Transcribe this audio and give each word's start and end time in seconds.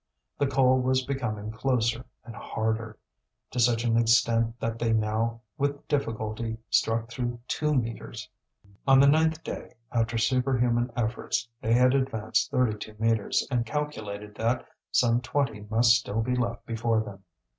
The 0.39 0.47
coal 0.47 0.79
was 0.81 1.05
becoming 1.05 1.51
closer 1.51 2.03
and 2.25 2.35
harder, 2.35 2.97
to 3.51 3.59
such 3.59 3.83
an 3.83 3.95
extent 3.97 4.59
that 4.59 4.79
they 4.79 4.93
now 4.93 5.41
with 5.59 5.87
difficulty 5.87 6.57
struck 6.71 7.07
through 7.11 7.39
two 7.47 7.75
metres. 7.75 8.27
On 8.87 8.99
the 8.99 9.05
ninth 9.05 9.43
day, 9.43 9.75
after 9.91 10.17
superhuman 10.17 10.89
efforts, 10.97 11.47
they 11.61 11.73
had 11.73 11.93
advanced 11.93 12.49
thirty 12.49 12.79
two 12.79 12.95
metres, 12.97 13.47
and 13.51 13.63
calculated 13.63 14.33
that 14.33 14.65
some 14.91 15.21
twenty 15.21 15.67
must 15.69 15.95
still 15.95 16.23
be 16.23 16.35
left 16.35 16.65
before 16.65 17.01
them. 17.01 17.23